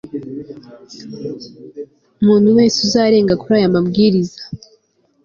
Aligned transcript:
umuntu 2.21 2.49
wese 2.57 2.77
uzarenga 2.85 3.33
kuri 3.41 3.53
aya 3.59 3.73
mabwiriza 3.75 4.41